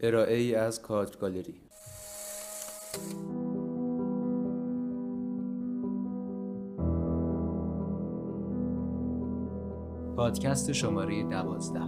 ارائه 0.00 0.36
ای 0.36 0.54
از 0.54 0.82
کادر 0.82 1.16
گالری. 1.16 1.60
پادکست 10.16 10.72
شماره 10.72 11.22
دوازده. 11.22 11.80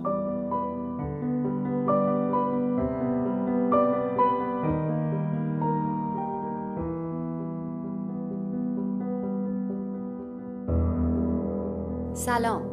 سلام. 12.15 12.68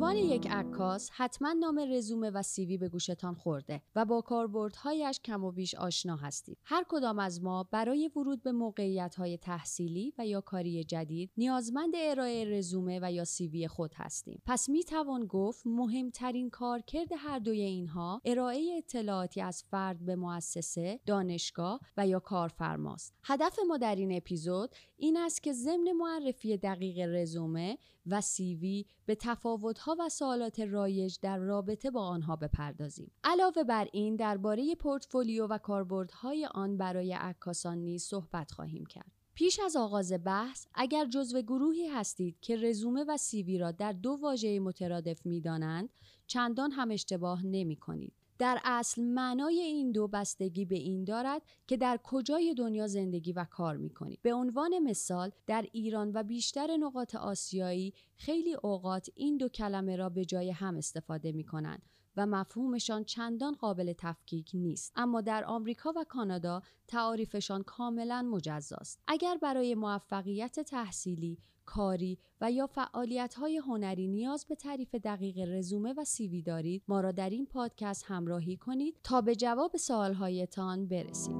عنوان 0.00 0.16
یک 0.16 0.50
عکاس 0.50 1.10
حتما 1.12 1.52
نام 1.52 1.78
رزومه 1.78 2.30
و 2.30 2.42
سیوی 2.42 2.78
به 2.78 2.88
گوشتان 2.88 3.34
خورده 3.34 3.82
و 3.96 4.04
با 4.04 4.20
کاربردهایش 4.20 5.20
کم 5.24 5.44
و 5.44 5.52
بیش 5.52 5.74
آشنا 5.74 6.16
هستید. 6.16 6.58
هر 6.64 6.84
کدام 6.88 7.18
از 7.18 7.42
ما 7.42 7.68
برای 7.70 8.10
ورود 8.16 8.42
به 8.42 8.52
موقعیت 8.52 9.14
های 9.14 9.38
تحصیلی 9.38 10.14
و 10.18 10.26
یا 10.26 10.40
کاری 10.40 10.84
جدید 10.84 11.30
نیازمند 11.36 11.92
ارائه 11.96 12.44
رزومه 12.44 12.98
و 13.02 13.12
یا 13.12 13.24
سیوی 13.24 13.68
خود 13.68 13.94
هستیم. 13.96 14.42
پس 14.46 14.68
می 14.68 14.84
توان 14.84 15.26
گفت 15.26 15.66
مهمترین 15.66 16.50
کارکرد 16.50 17.08
هر 17.16 17.38
دوی 17.38 17.60
اینها 17.60 18.20
ارائه 18.24 18.74
اطلاعاتی 18.78 19.40
از 19.40 19.64
فرد 19.70 20.04
به 20.04 20.16
مؤسسه، 20.16 21.00
دانشگاه 21.06 21.80
و 21.96 22.06
یا 22.06 22.20
کارفرماست. 22.20 23.14
هدف 23.24 23.58
ما 23.68 23.76
در 23.76 23.94
این 23.94 24.16
اپیزود 24.16 24.70
این 24.96 25.16
است 25.16 25.42
که 25.42 25.52
ضمن 25.52 25.92
معرفی 25.92 26.56
دقیق 26.56 26.98
رزومه 26.98 27.78
و 28.06 28.20
سیوی 28.20 28.84
به 29.06 29.14
تفاوت‌ها 29.14 29.96
و 29.98 30.08
سوالات 30.08 30.60
رایج 30.60 31.16
در 31.22 31.38
رابطه 31.38 31.90
با 31.90 32.02
آنها 32.02 32.36
بپردازیم. 32.36 33.10
علاوه 33.24 33.64
بر 33.64 33.88
این 33.92 34.16
درباره 34.16 34.74
پورتفولیو 34.74 35.46
و 35.46 35.58
کاربردهای 35.58 36.48
آن 36.54 36.76
برای 36.76 37.12
عکاسان 37.12 37.78
نیز 37.78 38.02
صحبت 38.02 38.50
خواهیم 38.50 38.86
کرد. 38.86 39.12
پیش 39.34 39.60
از 39.60 39.76
آغاز 39.76 40.12
بحث 40.24 40.66
اگر 40.74 41.06
جزو 41.06 41.42
گروهی 41.42 41.88
هستید 41.88 42.40
که 42.40 42.56
رزومه 42.56 43.04
و 43.08 43.16
سیوی 43.16 43.58
را 43.58 43.72
در 43.72 43.92
دو 43.92 44.18
واژه 44.22 44.60
مترادف 44.60 45.26
می‌دانند 45.26 45.88
چندان 46.26 46.70
هم 46.70 46.90
اشتباه 46.90 47.46
نمی 47.46 47.76
کنید. 47.76 48.12
در 48.40 48.60
اصل 48.64 49.04
معنای 49.04 49.60
این 49.60 49.92
دو 49.92 50.08
بستگی 50.08 50.64
به 50.64 50.76
این 50.76 51.04
دارد 51.04 51.42
که 51.66 51.76
در 51.76 52.00
کجای 52.02 52.54
دنیا 52.54 52.86
زندگی 52.86 53.32
و 53.32 53.44
کار 53.44 53.76
می 53.76 53.90
کنید. 53.90 54.22
به 54.22 54.34
عنوان 54.34 54.78
مثال 54.78 55.30
در 55.46 55.66
ایران 55.72 56.12
و 56.14 56.22
بیشتر 56.22 56.76
نقاط 56.76 57.14
آسیایی 57.14 57.94
خیلی 58.16 58.54
اوقات 58.62 59.10
این 59.14 59.36
دو 59.36 59.48
کلمه 59.48 59.96
را 59.96 60.08
به 60.08 60.24
جای 60.24 60.50
هم 60.50 60.76
استفاده 60.76 61.32
می 61.32 61.44
کنند 61.44 61.82
و 62.16 62.26
مفهومشان 62.26 63.04
چندان 63.04 63.54
قابل 63.54 63.92
تفکیک 63.98 64.50
نیست 64.54 64.92
اما 64.96 65.20
در 65.20 65.44
آمریکا 65.44 65.92
و 65.96 66.04
کانادا 66.04 66.62
تعاریفشان 66.88 67.62
کاملا 67.62 68.22
مجزاست 68.22 69.02
اگر 69.08 69.38
برای 69.42 69.74
موفقیت 69.74 70.60
تحصیلی 70.60 71.38
کاری 71.70 72.18
و 72.40 72.50
یا 72.50 72.66
فعالیت 72.66 73.34
های 73.34 73.56
هنری 73.56 74.08
نیاز 74.08 74.46
به 74.48 74.54
تعریف 74.54 74.94
دقیق 74.94 75.38
رزومه 75.38 75.94
و 75.96 76.04
سیوی 76.04 76.42
دارید 76.42 76.82
ما 76.88 77.00
را 77.00 77.12
در 77.12 77.30
این 77.30 77.46
پادکست 77.46 78.04
همراهی 78.06 78.56
کنید 78.56 78.96
تا 79.04 79.20
به 79.20 79.36
جواب 79.36 79.76
سوالهایتان 79.76 80.88
برسید. 80.88 81.36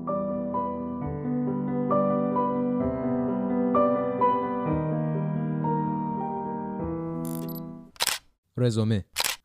رزومه 8.56 9.04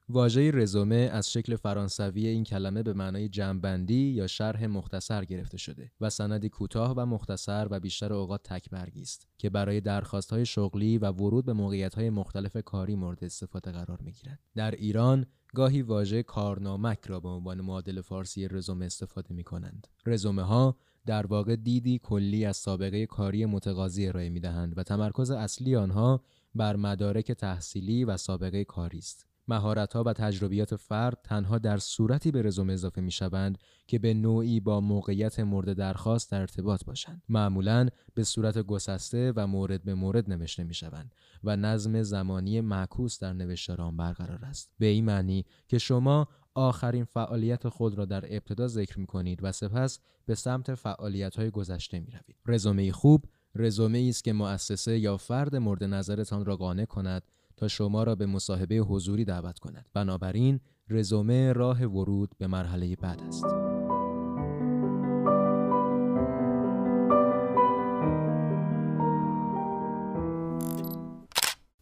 واژه 0.10 0.52
رزومه 0.52 1.10
از 1.14 1.32
شکل 1.32 1.56
فرانسوی 1.56 2.28
این 2.28 2.44
کلمه 2.44 2.84
به 2.84 2.94
معنای 2.94 3.30
جمعبندی 3.30 4.10
یا 4.10 4.28
شرح 4.28 4.66
مختصر 4.66 5.26
گرفته 5.26 5.58
شده 5.58 5.92
و 6.02 6.10
سندی 6.10 6.50
کوتاه 6.50 6.94
و 6.98 7.06
مختصر 7.06 7.68
و 7.70 7.80
بیشتر 7.80 8.14
اوقات 8.14 8.44
تکبرگی 8.44 9.02
است 9.02 9.28
که 9.38 9.50
برای 9.50 9.82
درخواست 9.82 10.34
های 10.34 10.46
شغلی 10.46 10.98
و 10.98 11.12
ورود 11.12 11.46
به 11.46 11.54
موقعیت 11.54 11.96
های 11.96 12.10
مختلف 12.10 12.58
کاری 12.58 12.96
مورد 12.96 13.24
استفاده 13.24 13.72
قرار 13.72 14.02
می 14.02 14.12
گیرد. 14.12 14.40
در 14.56 14.72
ایران 14.72 15.26
گاهی 15.56 15.82
واژه 15.82 16.24
کارنامک 16.24 17.00
را 17.06 17.20
به 17.20 17.30
عنوان 17.30 17.62
معادل 17.62 18.02
فارسی 18.02 18.48
رزومه 18.48 18.86
استفاده 18.86 19.34
می 19.34 19.44
کنند. 19.44 19.88
رزومه 20.06 20.44
ها 20.44 20.78
در 21.06 21.26
واقع 21.26 21.56
دیدی 21.56 22.00
کلی 22.04 22.46
از 22.46 22.58
سابقه 22.58 23.06
کاری 23.06 23.46
متقاضی 23.46 24.08
ارائه 24.08 24.30
می 24.30 24.40
دهند 24.40 24.78
و 24.78 24.84
تمرکز 24.84 25.32
اصلی 25.32 25.76
آنها 25.76 26.22
بر 26.56 26.76
مدارک 26.76 27.32
تحصیلی 27.32 28.06
و 28.06 28.18
سابقه 28.18 28.64
کاری 28.64 28.98
است. 28.98 29.35
ها 29.50 30.04
و 30.06 30.14
تجربیات 30.14 30.76
فرد 30.76 31.18
تنها 31.24 31.58
در 31.58 31.78
صورتی 31.78 32.32
به 32.32 32.42
رزومه 32.42 32.74
اضافه 32.74 33.02
می 33.02 33.12
شوند 33.12 33.58
که 33.88 34.00
به 34.00 34.14
نوعی 34.14 34.60
با 34.60 34.82
موقعیت 34.82 35.40
مورد 35.40 35.74
درخواست 35.74 36.32
در 36.32 36.42
ارتباط 36.42 36.86
باشند. 36.86 37.22
معمولا 37.30 37.88
به 38.14 38.24
صورت 38.24 38.58
گسسته 38.58 39.34
و 39.36 39.48
مورد 39.48 39.84
به 39.84 39.94
مورد 39.94 40.30
نوشته 40.30 40.64
می 40.64 40.74
شوند 40.74 41.16
و 41.44 41.56
نظم 41.56 42.02
زمانی 42.02 42.62
معکوس 42.62 43.20
در 43.20 43.34
نوشتار 43.34 43.82
آن 43.82 43.98
برقرار 43.98 44.46
است. 44.46 44.72
به 44.80 44.86
این 44.86 45.06
معنی 45.06 45.46
که 45.68 45.78
شما 45.78 46.28
آخرین 46.54 47.04
فعالیت 47.04 47.70
خود 47.70 47.98
را 47.98 48.06
در 48.06 48.26
ابتدا 48.26 48.68
ذکر 48.68 49.00
می 49.00 49.06
کنید 49.06 49.40
و 49.44 49.52
سپس 49.52 50.00
به 50.26 50.36
سمت 50.36 50.76
فعالیت 50.76 51.36
های 51.36 51.52
گذشته 51.52 52.00
می 52.00 52.12
روید. 52.12 52.36
رزومه 52.46 52.92
خوب 52.92 53.26
رزومه 53.56 54.06
است 54.10 54.24
که 54.24 54.34
مؤسسه 54.34 55.00
یا 55.00 55.18
فرد 55.18 55.56
مورد 55.56 55.84
نظرتان 55.84 56.46
را 56.46 56.56
قانع 56.56 56.86
کند 56.86 57.24
تا 57.58 57.68
شما 57.68 58.04
را 58.04 58.16
به 58.16 58.26
مصاحبه 58.26 58.76
حضوری 58.76 59.26
دعوت 59.26 59.60
کند. 59.60 59.90
بنابراین 59.94 60.60
رزومه 60.90 61.54
راه 61.54 61.86
ورود 61.86 62.30
به 62.38 62.48
مرحله 62.48 62.96
بعد 62.96 63.22
است. 63.22 63.46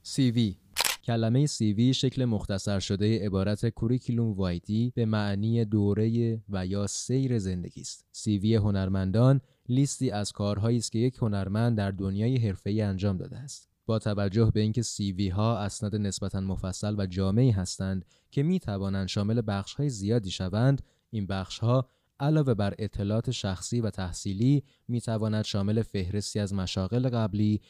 CV 0.04 0.56
کلمه 1.04 1.48
CV 1.48 1.80
شکل 1.96 2.26
مختصر 2.26 2.80
شده 2.80 3.26
عبارت 3.26 3.70
کوریکولوم 3.70 4.34
وایتی 4.34 4.94
به 4.96 5.06
معنی 5.06 5.66
دوره 5.66 6.40
و 6.50 6.66
یا 6.66 6.88
سیر 6.88 7.40
زندگی 7.40 7.82
است. 7.82 8.06
CV 8.14 8.46
هنرمندان 8.46 9.42
لیستی 9.70 10.12
از 10.12 10.32
کارهایی 10.32 10.78
است 10.78 10.92
که 10.92 11.00
یک 11.00 11.18
هنرمند 11.22 11.78
در 11.78 11.92
دنیای 11.92 12.38
حرفه‌ای 12.38 12.82
انجام 12.82 13.18
داده 13.18 13.38
است. 13.38 13.73
با 13.86 14.00
توجه 14.00 14.52
به 14.54 14.60
اینکه 14.60 14.82
وی 15.00 15.30
ها 15.30 15.58
اسناد 15.58 15.96
نسبتا 15.96 16.42
مفصل 16.42 16.96
و 16.98 17.06
جامعی 17.06 17.52
هستند 17.52 18.06
که 18.32 18.44
می 18.44 18.60
توانند 18.60 19.08
شامل 19.08 19.42
بخش 19.48 19.74
های 19.74 19.90
زیادی 19.90 20.32
شوند 20.32 20.82
این 21.10 21.28
بخش 21.28 21.60
ها 21.60 21.90
علاوه 22.20 22.54
بر 22.54 22.74
اطلاعات 22.80 23.32
شخصی 23.32 23.82
و 23.82 23.90
تحصیلی 23.90 24.64
می 24.88 25.02
تواند 25.02 25.46
شامل 25.46 25.82
فهرستی 25.82 26.40
از 26.40 26.54
مشاغل 26.54 27.10
قبلی، 27.10 27.62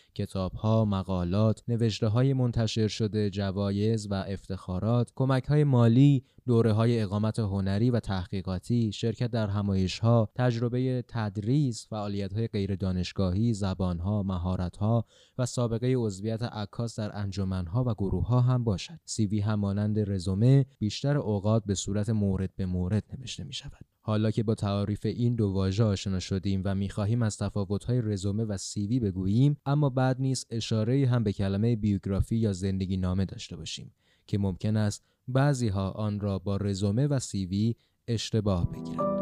ها، 0.56 0.86
مقالات، 0.86 1.64
نوشته 1.68 2.08
های 2.08 2.34
منتشر 2.34 2.88
شده، 2.88 3.30
جوایز 3.30 4.08
و 4.12 4.14
افتخارات، 4.14 5.12
کمک 5.16 5.46
های 5.46 5.64
مالی، 5.64 6.24
دوره 6.46 6.74
های 6.74 7.02
اقامت 7.02 7.40
هنری 7.40 7.90
و 7.90 8.00
تحقیقاتی، 8.00 8.92
شرکت 8.92 9.32
در 9.32 9.48
همایش 9.48 10.00
ها، 10.00 10.30
تجربه 10.36 11.04
تدریس، 11.08 11.88
فعالیت 11.88 12.34
های 12.34 12.48
غیر 12.48 12.76
دانشگاهی، 12.76 13.54
زبان 13.54 14.00
ها، 14.00 14.24
مهارت 14.24 14.78
ها 14.78 15.06
و 15.38 15.46
سابقه 15.46 15.94
عضویت 15.98 16.44
عکاس 16.44 17.00
در 17.00 17.18
انجمن 17.18 17.68
ها 17.68 17.84
و 17.84 17.94
گروه 17.94 18.28
ها 18.28 18.42
هم 18.42 18.64
باشد. 18.64 19.00
وی 19.20 19.40
هم 19.40 19.60
مانند 19.60 20.12
رزومه 20.12 20.66
بیشتر 20.80 21.18
اوقات 21.18 21.64
به 21.66 21.76
صورت 21.76 22.10
مورد 22.10 22.56
به 22.56 22.66
مورد 22.66 23.04
نوشته 23.18 23.44
می 23.44 23.54
شود. 23.54 23.93
حالا 24.06 24.32
که 24.32 24.44
با 24.44 24.56
تعاریف 24.56 25.06
این 25.06 25.36
دو 25.36 25.48
واژه 25.48 25.84
آشنا 25.84 26.20
شدیم 26.20 26.62
و 26.66 26.76
می‌خواهیم 26.76 27.22
از 27.22 27.38
تفاوت‌های 27.38 28.02
رزومه 28.02 28.44
و 28.44 28.58
سیوی 28.58 29.00
بگوییم 29.00 29.58
اما 29.66 29.90
بعد 29.90 30.22
نیست 30.22 30.48
اشاره 30.50 31.08
هم 31.08 31.24
به 31.24 31.34
کلمه 31.34 31.76
بیوگرافی 31.76 32.36
یا 32.36 32.54
زندگی 32.54 32.98
نامه 32.98 33.26
داشته 33.26 33.56
باشیم 33.56 33.94
که 34.28 34.38
ممکن 34.38 34.78
است 34.78 35.04
بعضی 35.28 35.68
ها 35.68 35.92
آن 35.92 36.20
را 36.20 36.40
با 36.40 36.58
رزومه 36.58 37.08
و 37.08 37.20
سیوی 37.20 37.76
اشتباه 38.08 38.72
بگیرند. 38.72 39.14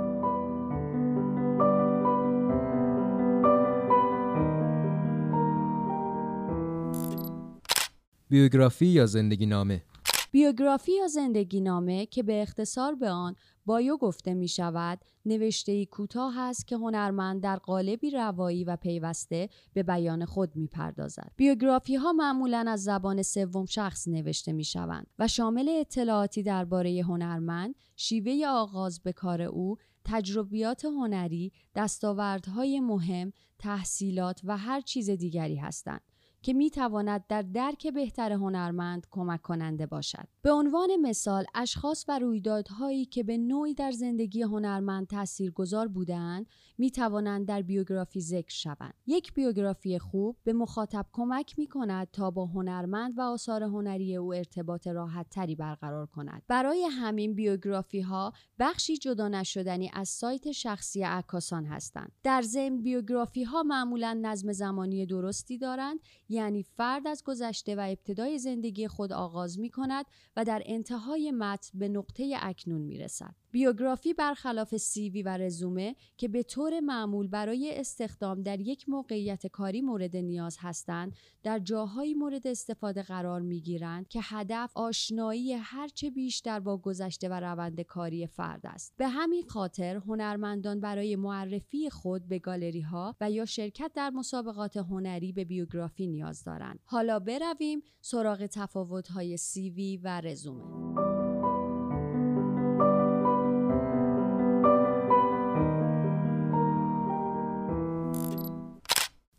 بیوگرافی 8.29 8.85
یا 8.85 9.05
زندگی 9.05 9.45
نامه 9.45 9.83
بیوگرافی 10.31 10.91
یا 10.91 11.07
زندگی 11.07 11.61
نامه 11.61 12.05
که 12.05 12.23
به 12.23 12.41
اختصار 12.41 12.95
به 12.95 13.09
آن 13.09 13.35
بایو 13.65 13.97
گفته 13.97 14.33
می 14.33 14.47
شود 14.47 14.99
نوشته 15.25 15.85
کوتاه 15.85 16.39
است 16.39 16.67
که 16.67 16.75
هنرمند 16.75 17.43
در 17.43 17.55
قالبی 17.55 18.09
روایی 18.09 18.63
و 18.63 18.75
پیوسته 18.75 19.49
به 19.73 19.83
بیان 19.83 20.25
خود 20.25 20.55
می 20.55 20.67
پردازد. 20.67 21.31
بیوگرافی 21.35 21.95
ها 21.95 22.13
معمولا 22.13 22.65
از 22.67 22.83
زبان 22.83 23.21
سوم 23.21 23.65
شخص 23.65 24.07
نوشته 24.07 24.53
می 24.53 24.63
شوند 24.63 25.07
و 25.19 25.27
شامل 25.27 25.69
اطلاعاتی 25.69 26.43
درباره 26.43 27.01
هنرمند، 27.07 27.75
شیوه 27.95 28.47
آغاز 28.47 28.99
به 29.03 29.13
کار 29.13 29.41
او، 29.41 29.77
تجربیات 30.05 30.85
هنری، 30.85 31.51
دستاوردهای 31.75 32.79
مهم، 32.79 33.33
تحصیلات 33.59 34.41
و 34.43 34.57
هر 34.57 34.81
چیز 34.81 35.09
دیگری 35.09 35.55
هستند 35.55 36.01
که 36.43 36.53
می 36.53 36.69
تواند 36.69 37.25
در 37.27 37.41
درک 37.41 37.87
بهتر 37.87 38.31
هنرمند 38.31 39.07
کمک 39.11 39.41
کننده 39.41 39.85
باشد. 39.85 40.27
به 40.41 40.51
عنوان 40.51 40.95
مثال 40.95 41.45
اشخاص 41.55 42.05
و 42.07 42.19
رویدادهایی 42.19 43.05
که 43.05 43.23
به 43.23 43.37
نوعی 43.37 43.73
در 43.73 43.91
زندگی 43.91 44.41
هنرمند 44.41 45.07
تاثیرگذار 45.07 45.87
بودند 45.87 46.45
می 46.77 46.91
توانند 46.91 47.47
در 47.47 47.61
بیوگرافی 47.61 48.21
ذکر 48.21 48.53
شوند. 48.53 48.93
یک 49.07 49.33
بیوگرافی 49.33 49.99
خوب 49.99 50.37
به 50.43 50.53
مخاطب 50.53 51.05
کمک 51.11 51.59
می 51.59 51.67
کند 51.67 52.07
تا 52.11 52.31
با 52.31 52.45
هنرمند 52.45 53.17
و 53.17 53.21
آثار 53.21 53.63
هنری 53.63 54.15
او 54.15 54.33
ارتباط 54.33 54.87
راحت 54.87 55.29
تری 55.29 55.55
برقرار 55.55 56.05
کند. 56.05 56.43
برای 56.47 56.83
همین 56.83 57.35
بیوگرافی 57.35 58.01
ها 58.01 58.33
بخشی 58.59 58.97
جدا 58.97 59.27
نشدنی 59.27 59.91
از 59.93 60.09
سایت 60.09 60.51
شخصی 60.51 61.03
عکاسان 61.03 61.65
هستند. 61.65 62.11
در 62.23 62.41
ضمن 62.41 62.81
بیوگرافی 62.81 63.43
ها 63.43 63.63
معمولا 63.63 64.19
نظم 64.21 64.51
زمانی 64.51 65.05
درستی 65.05 65.57
دارند. 65.57 65.99
یعنی 66.31 66.63
فرد 66.63 67.07
از 67.07 67.23
گذشته 67.23 67.75
و 67.75 67.79
ابتدای 67.79 68.39
زندگی 68.39 68.87
خود 68.87 69.13
آغاز 69.13 69.59
می 69.59 69.69
کند 69.69 70.05
و 70.35 70.45
در 70.45 70.63
انتهای 70.65 71.31
متن 71.31 71.79
به 71.79 71.87
نقطه 71.87 72.37
اکنون 72.39 72.81
می 72.81 72.97
رسد. 72.97 73.40
بیوگرافی 73.51 74.13
برخلاف 74.13 74.77
سیوی 74.77 75.23
و 75.23 75.29
رزومه 75.29 75.95
که 76.17 76.27
به 76.27 76.43
طور 76.43 76.79
معمول 76.79 77.27
برای 77.27 77.79
استخدام 77.79 78.43
در 78.43 78.59
یک 78.59 78.89
موقعیت 78.89 79.47
کاری 79.47 79.81
مورد 79.81 80.15
نیاز 80.17 80.57
هستند 80.59 81.15
در 81.43 81.59
جاهایی 81.59 82.13
مورد 82.13 82.47
استفاده 82.47 83.03
قرار 83.03 83.41
می 83.41 83.61
گیرند 83.61 84.07
که 84.07 84.19
هدف 84.23 84.71
آشنایی 84.75 85.53
هرچه 85.53 86.09
بیشتر 86.09 86.59
با 86.59 86.77
گذشته 86.77 87.29
و 87.29 87.33
روند 87.33 87.81
کاری 87.81 88.27
فرد 88.27 88.61
است. 88.63 88.93
به 88.97 89.07
همین 89.07 89.43
خاطر 89.43 89.95
هنرمندان 89.95 90.79
برای 90.79 91.15
معرفی 91.15 91.89
خود 91.89 92.27
به 92.27 92.39
گالری 92.39 92.81
ها 92.81 93.15
و 93.21 93.31
یا 93.31 93.45
شرکت 93.45 93.91
در 93.95 94.09
مسابقات 94.09 94.77
هنری 94.77 95.31
به 95.31 95.45
بیوگرافی 95.45 96.07
نیاز 96.07 96.43
دارند. 96.43 96.79
حالا 96.85 97.19
برویم 97.19 97.81
سراغ 98.01 98.45
تفاوت 98.45 99.07
های 99.07 99.37
سیوی 99.37 99.97
و 99.97 100.21
رزومه. 100.21 101.20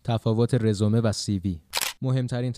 تفاوت 0.04 0.54
رزومه 0.54 1.00
و 1.00 1.12
سیوی 1.12 1.60
مهمترین 2.02 2.52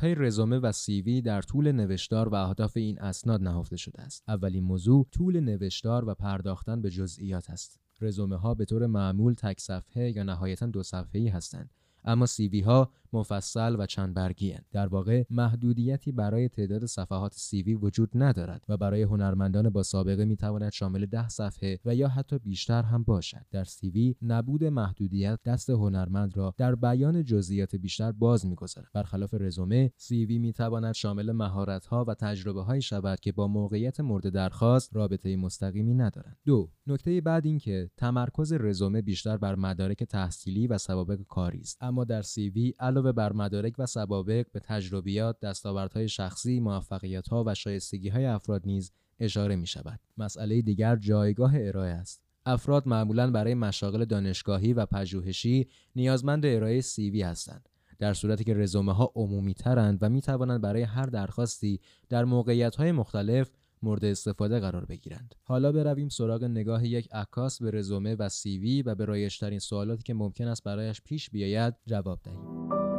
های 0.00 0.14
رزومه 0.14 0.58
و 0.58 0.72
سیوی 0.72 1.22
در 1.22 1.42
طول 1.42 1.72
نوشتار 1.72 2.28
و 2.28 2.34
اهداف 2.34 2.76
این 2.76 3.00
اسناد 3.00 3.42
نهفته 3.42 3.76
شده 3.76 4.02
است. 4.02 4.24
اولین 4.28 4.64
موضوع 4.64 5.06
طول 5.12 5.40
نوشتار 5.40 6.08
و 6.08 6.14
پرداختن 6.14 6.82
به 6.82 6.90
جزئیات 6.90 7.50
است. 7.50 7.80
رزومه 8.00 8.36
ها 8.36 8.54
به 8.54 8.64
طور 8.64 8.86
معمول 8.86 9.34
تک 9.34 9.60
صفحه 9.60 10.10
یا 10.16 10.22
نهایتا 10.22 10.66
دو 10.66 10.82
صفحه‌ای 10.82 11.28
هستند. 11.28 11.70
اما 12.04 12.26
سیوی 12.26 12.60
ها 12.60 12.90
مفصل 13.12 13.76
و 13.78 13.86
چند 13.86 14.14
برگی 14.14 14.54
در 14.72 14.86
واقع 14.86 15.24
محدودیتی 15.30 16.12
برای 16.12 16.48
تعداد 16.48 16.86
صفحات 16.86 17.34
سیوی 17.34 17.74
وجود 17.74 18.10
ندارد 18.14 18.64
و 18.68 18.76
برای 18.76 19.02
هنرمندان 19.02 19.70
با 19.70 19.82
سابقه 19.82 20.24
می 20.24 20.36
تواند 20.36 20.72
شامل 20.72 21.06
ده 21.06 21.28
صفحه 21.28 21.78
و 21.84 21.94
یا 21.94 22.08
حتی 22.08 22.38
بیشتر 22.38 22.82
هم 22.82 23.02
باشد. 23.02 23.46
در 23.50 23.64
سیوی 23.64 24.14
نبود 24.22 24.64
محدودیت 24.64 25.38
دست 25.44 25.70
هنرمند 25.70 26.36
را 26.36 26.54
در 26.56 26.74
بیان 26.74 27.24
جزئیات 27.24 27.76
بیشتر 27.76 28.12
باز 28.12 28.46
می‌گذارد. 28.46 28.88
برخلاف 28.94 29.34
رزومه 29.34 29.92
سیوی 29.96 30.38
می 30.38 30.52
تواند 30.52 30.94
شامل 30.94 31.32
مهارت 31.32 31.86
ها 31.86 32.04
و 32.08 32.14
تجربه 32.14 32.62
های 32.62 32.82
شود 32.82 33.20
که 33.20 33.32
با 33.32 33.48
موقعیت 33.48 34.00
مورد 34.00 34.28
درخواست 34.28 34.96
رابطه 34.96 35.36
مستقیمی 35.36 35.94
ندارند. 35.94 36.36
دو 36.44 36.70
نکته 36.86 37.20
بعد 37.20 37.46
این 37.46 37.58
که 37.58 37.90
تمرکز 37.96 38.52
رزومه 38.52 39.02
بیشتر 39.02 39.36
بر 39.36 39.54
مدارک 39.54 40.04
تحصیلی 40.04 40.66
و 40.66 40.78
سوابق 40.78 41.20
کاری 41.28 41.60
است. 41.60 41.78
اما 41.80 42.04
در 42.04 42.22
سیوی 42.22 42.74
علاوه 42.78 42.99
بر 43.02 43.32
مدارک 43.32 43.74
و 43.78 43.86
سوابق 43.86 44.46
به 44.52 44.60
تجربیات، 44.60 45.40
دستاوردهای 45.40 46.08
شخصی، 46.08 46.60
موفقیت‌ها 46.60 47.44
و 47.46 47.54
شایستگی‌های 47.54 48.26
افراد 48.26 48.62
نیز 48.66 48.92
اشاره 49.20 49.56
می 49.56 49.66
شود. 49.66 50.00
مسئله 50.18 50.62
دیگر 50.62 50.96
جایگاه 50.96 51.52
ارائه 51.56 51.92
است. 51.92 52.22
افراد 52.46 52.88
معمولا 52.88 53.30
برای 53.30 53.54
مشاغل 53.54 54.04
دانشگاهی 54.04 54.72
و 54.72 54.86
پژوهشی 54.86 55.68
نیازمند 55.96 56.46
ارائه 56.46 56.80
سیوی 56.80 57.22
هستند. 57.22 57.68
در 57.98 58.14
صورتی 58.14 58.44
که 58.44 58.54
رزومه 58.54 58.92
ها 58.92 59.12
عمومی 59.14 59.54
ترند 59.54 59.98
و 60.00 60.08
می 60.08 60.20
توانند 60.20 60.60
برای 60.60 60.82
هر 60.82 61.06
درخواستی 61.06 61.80
در 62.08 62.24
موقعیت 62.24 62.76
های 62.76 62.92
مختلف 62.92 63.50
مورد 63.82 64.04
استفاده 64.04 64.60
قرار 64.60 64.84
بگیرند. 64.84 65.34
حالا 65.42 65.72
برویم 65.72 66.08
سراغ 66.08 66.44
نگاه 66.44 66.86
یک 66.86 67.08
عکاس 67.12 67.62
به 67.62 67.70
رزومه 67.70 68.14
و 68.14 68.28
سیوی 68.28 68.82
و 68.82 68.94
به 68.94 69.04
رایشترین 69.04 69.58
سوالاتی 69.58 70.02
که 70.02 70.14
ممکن 70.14 70.48
است 70.48 70.64
برایش 70.64 71.02
پیش 71.02 71.30
بیاید 71.30 71.74
جواب 71.86 72.20
دهیم. 72.24 72.89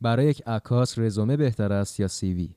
برای 0.00 0.26
یک 0.26 0.42
عکاس 0.46 0.98
رزومه 0.98 1.36
بهتر 1.36 1.72
است 1.72 2.00
یا 2.00 2.08
سیوی 2.08 2.54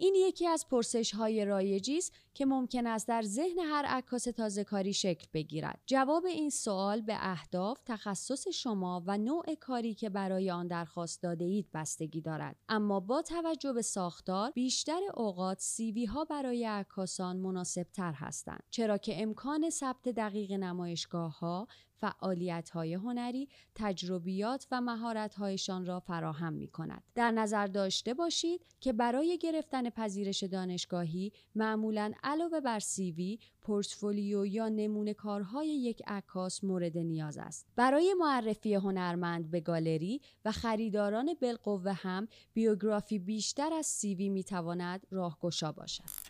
این 0.00 0.14
یکی 0.14 0.46
از 0.46 0.68
پرسش 0.68 1.14
های 1.14 1.44
رایجی 1.44 1.98
است 1.98 2.12
که 2.34 2.46
ممکن 2.46 2.86
است 2.86 3.08
در 3.08 3.22
ذهن 3.22 3.58
هر 3.58 3.84
عکاس 3.84 4.24
تازه 4.24 4.64
کاری 4.64 4.92
شکل 4.92 5.26
بگیرد. 5.34 5.80
جواب 5.86 6.24
این 6.26 6.50
سوال 6.50 7.00
به 7.00 7.16
اهداف، 7.18 7.78
تخصص 7.86 8.48
شما 8.48 9.02
و 9.06 9.18
نوع 9.18 9.54
کاری 9.60 9.94
که 9.94 10.10
برای 10.10 10.50
آن 10.50 10.66
درخواست 10.66 11.22
داده 11.22 11.44
اید 11.44 11.66
بستگی 11.74 12.20
دارد. 12.20 12.56
اما 12.68 13.00
با 13.00 13.22
توجه 13.22 13.72
به 13.72 13.82
ساختار، 13.82 14.50
بیشتر 14.50 15.00
اوقات 15.14 15.60
سیوی 15.60 16.04
ها 16.04 16.24
برای 16.24 16.64
عکاسان 16.64 17.36
مناسب 17.36 17.86
تر 17.92 18.12
هستند. 18.12 18.62
چرا 18.70 18.98
که 18.98 19.22
امکان 19.22 19.70
ثبت 19.70 20.08
دقیق 20.08 20.52
نمایشگاه 20.52 21.38
ها 21.38 21.68
فعالیت 22.00 22.70
های 22.70 22.94
هنری، 22.94 23.48
تجربیات 23.74 24.66
و 24.70 24.80
مهارت 24.80 25.34
هایشان 25.34 25.86
را 25.86 26.00
فراهم 26.00 26.52
می 26.52 26.68
کند. 26.68 27.02
در 27.14 27.30
نظر 27.30 27.66
داشته 27.66 28.14
باشید 28.14 28.66
که 28.80 28.92
برای 28.92 29.38
گرفتن 29.38 29.90
پذیرش 29.90 30.42
دانشگاهی 30.42 31.32
معمولا 31.54 32.12
علاوه 32.22 32.60
بر 32.60 32.78
سیوی، 32.78 33.38
پورتفولیو 33.62 34.46
یا 34.46 34.68
نمونه 34.68 35.14
کارهای 35.14 35.68
یک 35.68 36.02
عکاس 36.06 36.64
مورد 36.64 36.98
نیاز 36.98 37.38
است. 37.38 37.66
برای 37.76 38.14
معرفی 38.18 38.74
هنرمند 38.74 39.50
به 39.50 39.60
گالری 39.60 40.20
و 40.44 40.52
خریداران 40.52 41.34
بالقوه 41.42 41.92
هم 41.92 42.28
بیوگرافی 42.54 43.18
بیشتر 43.18 43.72
از 43.72 43.86
سیوی 43.86 44.28
می 44.28 44.44
تواند 44.44 45.06
راهگشا 45.10 45.72
باشد. 45.72 46.27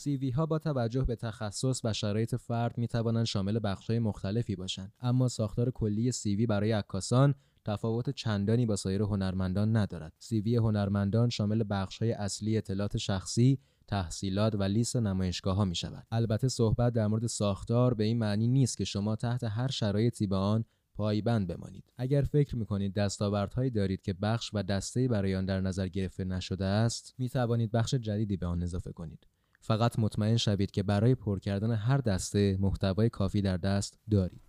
CV 0.00 0.34
ها 0.34 0.46
با 0.46 0.58
توجه 0.58 1.04
به 1.04 1.16
تخصص 1.16 1.80
و 1.84 1.92
شرایط 1.92 2.34
فرد 2.34 2.78
می 2.78 2.88
توانند 2.88 3.24
شامل 3.24 3.60
بخش 3.62 3.90
مختلفی 3.90 4.56
باشند 4.56 4.92
اما 5.00 5.28
ساختار 5.28 5.70
کلی 5.70 6.12
CV 6.12 6.46
برای 6.48 6.72
عکاسان 6.72 7.34
تفاوت 7.64 8.10
چندانی 8.10 8.66
با 8.66 8.76
سایر 8.76 9.02
هنرمندان 9.02 9.76
ندارد. 9.76 10.12
CV 10.20 10.48
هنرمندان 10.48 11.28
شامل 11.28 11.64
بخش 11.70 11.98
های 11.98 12.12
اصلی 12.12 12.56
اطلاعات 12.56 12.96
شخصی، 12.96 13.58
تحصیلات 13.86 14.54
و 14.54 14.62
لیست 14.62 14.96
نمایشگاه 14.96 15.56
ها 15.56 15.64
می 15.64 15.74
شود. 15.74 16.06
البته 16.10 16.48
صحبت 16.48 16.92
در 16.92 17.06
مورد 17.06 17.26
ساختار 17.26 17.94
به 17.94 18.04
این 18.04 18.18
معنی 18.18 18.48
نیست 18.48 18.78
که 18.78 18.84
شما 18.84 19.16
تحت 19.16 19.44
هر 19.44 19.70
شرایطی 19.70 20.26
به 20.26 20.36
آن 20.36 20.64
پایبند 20.94 21.46
بمانید. 21.46 21.92
اگر 21.96 22.22
فکر 22.22 22.56
می 22.56 22.66
کنید 22.66 22.94
دستاوردهایی 22.94 23.70
دارید 23.70 24.02
که 24.02 24.12
بخش 24.12 24.50
و 24.54 24.62
دسته 24.62 25.08
برای 25.08 25.36
آن 25.36 25.44
در 25.44 25.60
نظر 25.60 25.88
گرفته 25.88 26.24
نشده 26.24 26.64
است، 26.64 27.14
می 27.18 27.28
توانید 27.28 27.70
بخش 27.70 27.94
جدیدی 27.94 28.36
به 28.36 28.46
آن 28.46 28.62
اضافه 28.62 28.92
کنید. 28.92 29.26
فقط 29.60 29.98
مطمئن 29.98 30.36
شوید 30.36 30.70
که 30.70 30.82
برای 30.82 31.14
پر 31.14 31.38
کردن 31.38 31.72
هر 31.72 31.98
دسته 31.98 32.56
محتوای 32.60 33.08
کافی 33.08 33.42
در 33.42 33.56
دست 33.56 33.98
دارید. 34.10 34.40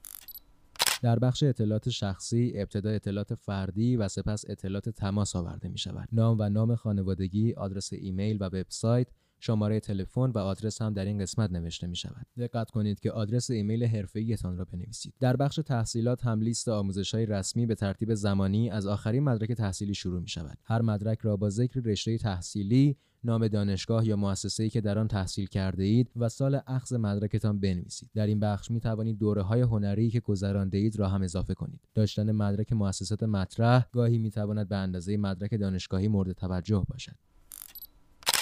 در 1.02 1.20
بخش 1.20 1.44
اطلاعات 1.44 1.90
شخصی 1.90 2.52
ابتدا 2.56 2.90
اطلاعات 2.90 3.36
فردی 3.36 3.98
و 3.98 4.08
سپس 4.08 4.46
اطلاعات 4.50 4.90
تماس 4.90 5.36
آورده 5.36 5.70
می 5.70 5.78
شود. 5.78 6.10
نام 6.12 6.38
و 6.40 6.50
نام 6.50 6.76
خانوادگی، 6.76 7.54
آدرس 7.54 7.94
ایمیل 7.94 8.38
و 8.40 8.44
وبسایت، 8.44 9.08
شماره 9.40 9.80
تلفن 9.80 10.32
و 10.32 10.38
آدرس 10.38 10.82
هم 10.82 10.94
در 10.94 11.06
این 11.06 11.20
قسمت 11.20 11.52
نوشته 11.52 11.88
می 11.88 11.96
شود. 11.96 12.26
دقت 12.38 12.72
کنید 12.72 13.00
که 13.00 13.12
آدرس 13.12 13.50
ایمیل 13.50 13.84
حرفه‌ایتان 13.84 14.58
را 14.58 14.66
بنویسید. 14.66 15.14
در 15.20 15.36
بخش 15.36 15.56
تحصیلات 15.56 16.26
هم 16.26 16.42
لیست 16.42 16.70
آموزش 16.70 17.16
های 17.16 17.26
رسمی 17.26 17.66
به 17.66 17.76
ترتیب 17.76 18.14
زمانی 18.14 18.70
از 18.70 18.88
آخرین 18.88 19.24
مدرک 19.24 19.52
تحصیلی 19.52 19.94
شروع 19.94 20.22
می 20.22 20.30
شود. 20.30 20.58
هر 20.64 20.82
مدرک 20.82 21.20
را 21.20 21.38
با 21.38 21.50
ذکر 21.50 21.80
رشته 21.80 22.18
تحصیلی 22.18 22.98
نام 23.24 23.48
دانشگاه 23.48 24.08
یا 24.08 24.16
مؤسسه‌ای 24.16 24.70
که 24.70 24.82
در 24.82 25.00
آن 25.00 25.08
تحصیل 25.08 25.48
کرده 25.48 25.84
اید 25.84 26.12
و 26.16 26.30
سال 26.30 26.60
اخذ 26.68 26.94
مدرکتان 26.94 27.60
بنویسید. 27.60 28.10
در 28.14 28.28
این 28.28 28.40
بخش 28.40 28.72
می 28.72 28.80
توانید 28.80 29.18
دوره 29.18 29.42
های 29.42 29.62
هنری 29.62 30.10
که 30.10 30.20
گذرانده 30.20 30.78
اید 30.78 31.00
را 31.00 31.08
هم 31.08 31.22
اضافه 31.22 31.54
کنید. 31.54 31.80
داشتن 31.94 32.32
مدرک 32.32 32.74
مؤسسات 32.74 33.24
مطرح 33.24 33.86
گاهی 33.92 34.18
می 34.18 34.32
تواند 34.32 34.70
به 34.70 34.76
اندازه 34.76 35.18
مدرک 35.18 35.60
دانشگاهی 35.60 36.08
مورد 36.08 36.32
توجه 36.32 36.86
باشد. 36.90 37.16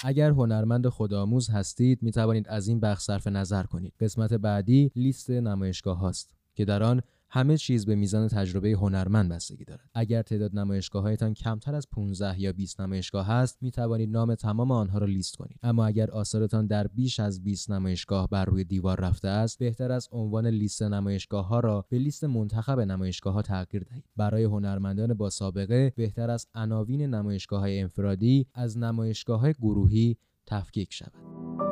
اگر 0.04 0.30
هنرمند 0.30 0.88
خودآموز 0.88 1.50
هستید 1.50 2.04
می 2.04 2.12
توانید 2.12 2.48
از 2.48 2.68
این 2.68 2.80
بخش 2.80 3.04
صرف 3.04 3.28
نظر 3.28 3.64
کنید. 3.64 3.94
قسمت 4.00 4.34
بعدی 4.34 4.92
لیست 4.96 5.30
نمایشگاه 5.30 5.98
هاست 5.98 6.36
که 6.56 6.66
در 6.66 6.84
آن 6.84 7.02
همه 7.32 7.58
چیز 7.58 7.86
به 7.86 7.96
میزان 7.96 8.28
تجربه 8.28 8.70
هنرمند 8.70 9.32
بستگی 9.32 9.66
دارد. 9.66 9.90
اگر 9.94 10.22
تعداد 10.22 10.56
نمایشگاههایتان 10.60 11.34
کمتر 11.34 11.76
از 11.76 11.88
15 11.92 12.42
یا 12.42 12.54
20 12.54 12.82
نمایشگاه 12.82 13.28
هست 13.28 13.58
می 13.62 13.72
توانید 13.72 14.10
نام 14.10 14.36
تمام 14.36 14.72
آنها 14.72 14.98
را 14.98 15.08
لیست 15.08 15.36
کنید. 15.36 15.60
اما 15.64 15.86
اگر 15.86 16.12
آثارتان 16.12 16.68
در 16.68 16.88
بیش 16.88 17.20
از 17.20 17.44
20 17.44 17.72
نمایشگاه 17.72 18.28
بر 18.28 18.46
روی 18.46 18.64
دیوار 18.64 19.00
رفته 19.00 19.28
است 19.28 19.60
بهتر 19.60 19.92
است 19.92 20.10
عنوان 20.12 20.48
لیست 20.48 20.84
نمایشگاه 20.84 21.48
ها 21.48 21.60
را 21.60 21.86
به 21.90 21.98
لیست 21.98 22.24
منتخب 22.24 22.80
نمایشگاه 22.80 23.34
ها 23.34 23.42
تغییر 23.42 23.84
دهید. 23.84 24.04
برای 24.18 24.44
هنرمندان 24.44 25.14
با 25.14 25.30
سابقه 25.30 25.94
بهتر 25.96 26.30
است 26.30 26.50
عناوین 26.56 27.02
نمایشگاه 27.02 27.60
های 27.60 27.80
انفرادی 27.80 28.48
از 28.54 28.78
نمایشگاه 28.78 29.40
های 29.40 29.54
گروهی 29.54 30.18
تفکیک 30.46 30.94
شود. 30.94 31.69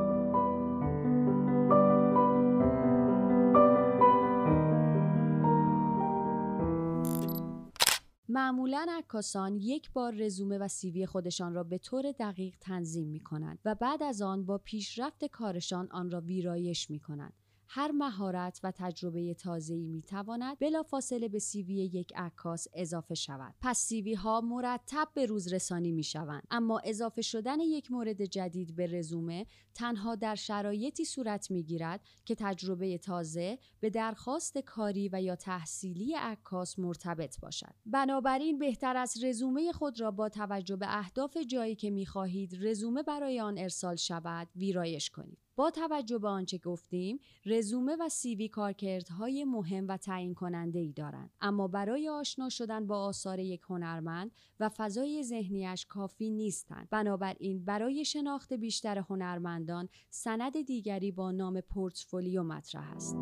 معمولا 8.37 8.85
عکاسان 8.89 9.55
یک 9.55 9.91
بار 9.91 10.13
رزومه 10.13 10.57
و 10.57 10.67
سیوی 10.67 11.05
خودشان 11.05 11.53
را 11.53 11.63
به 11.63 11.77
طور 11.77 12.11
دقیق 12.11 12.55
تنظیم 12.61 13.07
می 13.07 13.19
کنند 13.19 13.59
و 13.65 13.75
بعد 13.75 14.03
از 14.03 14.21
آن 14.21 14.45
با 14.45 14.57
پیشرفت 14.57 15.25
کارشان 15.25 15.87
آن 15.91 16.11
را 16.11 16.21
ویرایش 16.21 16.89
می 16.89 16.99
کنند. 16.99 17.33
هر 17.69 17.91
مهارت 17.91 18.59
و 18.63 18.71
تجربه 18.71 19.33
تازه‌ای 19.33 19.87
می‌تواند 19.87 20.59
بلافاصله 20.59 21.27
به 21.27 21.39
سیوی 21.39 21.73
یک 21.73 22.13
عکاس 22.15 22.67
اضافه 22.73 23.15
شود. 23.15 23.53
پس 23.61 23.79
سیوی 23.79 24.13
ها 24.13 24.41
مرتب 24.41 25.07
به 25.13 25.25
روز 25.25 25.53
رسانی 25.53 25.91
می 25.91 26.03
شوند. 26.03 26.43
اما 26.51 26.79
اضافه 26.79 27.21
شدن 27.21 27.59
یک 27.59 27.91
مورد 27.91 28.25
جدید 28.25 28.75
به 28.75 28.87
رزومه 28.87 29.45
تنها 29.75 30.15
در 30.15 30.35
شرایطی 30.35 31.05
صورت 31.05 31.51
می 31.51 31.63
گیرد 31.63 32.01
که 32.25 32.35
تجربه 32.35 32.97
تازه 32.97 33.59
به 33.79 33.89
درخواست 33.89 34.57
کاری 34.57 35.09
و 35.13 35.21
یا 35.21 35.35
تحصیلی 35.35 36.13
عکاس 36.13 36.79
مرتبط 36.79 37.39
باشد. 37.39 37.73
بنابراین 37.85 38.59
بهتر 38.59 38.97
است 38.97 39.23
رزومه 39.23 39.71
خود 39.71 39.99
را 39.99 40.11
با 40.11 40.29
توجه 40.29 40.75
به 40.75 40.97
اهداف 40.97 41.37
جایی 41.37 41.75
که 41.75 41.89
می 41.89 42.05
خواهید 42.05 42.57
رزومه 42.61 43.03
برای 43.03 43.39
آن 43.39 43.57
ارسال 43.57 43.95
شود 43.95 44.47
ویرایش 44.55 45.09
کنید. 45.09 45.46
با 45.57 45.71
توجه 45.71 46.17
به 46.17 46.27
آنچه 46.27 46.57
گفتیم 46.57 47.19
رزومه 47.45 47.95
و 47.99 48.09
سیوی 48.09 48.47
کارکردهای 48.47 49.43
مهم 49.43 49.87
و 49.87 49.97
تعیین 49.97 50.33
کننده 50.33 50.79
ای 50.79 50.93
دارند. 50.93 51.31
اما 51.41 51.67
برای 51.67 52.09
آشنا 52.09 52.49
شدن 52.49 52.87
با 52.87 52.99
آثار 52.99 53.39
یک 53.39 53.61
هنرمند 53.69 54.31
و 54.59 54.69
فضای 54.69 55.23
ذهنیش 55.23 55.85
کافی 55.85 56.29
نیستند. 56.29 56.87
بنابراین 56.91 57.65
برای 57.65 58.05
شناخت 58.05 58.53
بیشتر 58.53 58.97
هنرمندان 58.97 59.89
سند 60.09 60.61
دیگری 60.61 61.11
با 61.11 61.31
نام 61.31 61.61
پورتفولیو 61.61 62.43
مطرح 62.43 62.91
است. 62.95 63.17